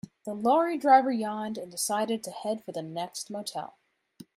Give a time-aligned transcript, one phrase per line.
[0.25, 3.77] The lorry driver yawned and decided to head for the next motel.